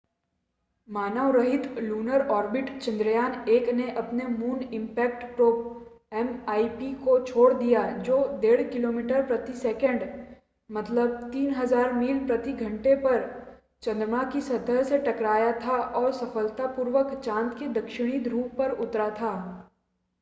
[0.89, 7.83] मानव रहित lunar orbit Chandrayaan -1 ने अपने मून इम्पैक्ट प्रोब एमआईपी को छोड़ दिया
[7.99, 8.17] जो
[8.41, 10.03] 1.5 किलोमीटर प्रति सेकंड
[10.69, 13.23] 3000 मील प्रति घंटे पर
[13.83, 19.33] चंद्रमा की सतह से टकराया था और सफलतापूर्वक चाँद के दक्षिणी ध्रुव पर उतरा था